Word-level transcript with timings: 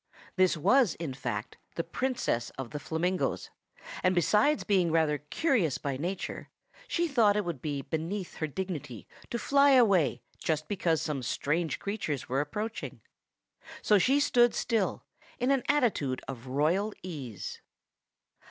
This 0.35 0.57
was, 0.57 0.95
in 0.95 1.13
fact, 1.13 1.57
the 1.75 1.83
Princess 1.83 2.49
of 2.57 2.71
the 2.71 2.79
Flamingoes; 2.79 3.51
and 4.01 4.15
besides 4.15 4.63
being 4.63 4.91
rather 4.91 5.19
curious 5.19 5.77
by 5.77 5.95
nature, 5.95 6.49
she 6.87 7.07
thought 7.07 7.35
it 7.37 7.45
would 7.45 7.61
be 7.61 7.83
beneath 7.83 8.37
her 8.37 8.47
dignity 8.47 9.07
to 9.29 9.37
fly 9.37 9.73
away 9.73 10.23
just 10.39 10.67
because 10.67 11.03
some 11.03 11.21
strange 11.21 11.77
creatures 11.77 12.27
were 12.27 12.41
approaching. 12.41 13.01
So 13.83 13.99
she 13.99 14.19
stood 14.19 14.55
still, 14.55 15.03
in 15.37 15.51
an 15.51 15.61
attitude 15.69 16.23
of 16.27 16.47
royal 16.47 16.95
ease. 17.03 17.61